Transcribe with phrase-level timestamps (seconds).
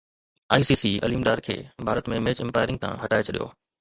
[0.55, 1.57] I C C Aleem Dar کي
[1.89, 3.45] Bharat ۾ match umpiring تان هٽائي ڇڏيو